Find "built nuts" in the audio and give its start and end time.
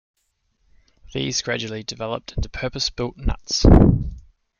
2.89-3.67